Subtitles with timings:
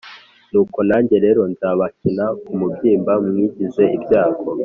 [0.51, 4.47] Nuko nanjye rero nzabakina ku mubyimba mwagize ibyago,